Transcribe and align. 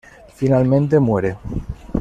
Finalmente 0.33 0.99
muere. 0.99 1.37